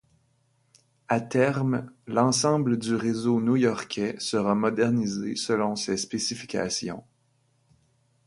[1.09, 7.03] À terme, l'ensemble du réseau new-yorkais sera modernisé selon ces spécifications.